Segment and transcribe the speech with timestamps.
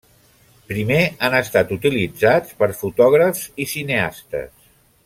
[0.71, 0.97] Primer
[1.27, 4.53] han estat utilitzats per fotògrafs i cineastes.